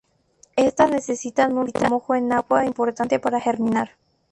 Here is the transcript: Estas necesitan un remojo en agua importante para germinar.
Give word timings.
Estas 0.55 0.89
necesitan 0.89 1.59
un 1.59 1.67
remojo 1.71 2.15
en 2.15 2.33
agua 2.33 2.65
importante 2.65 3.19
para 3.19 3.39
germinar. 3.39 3.91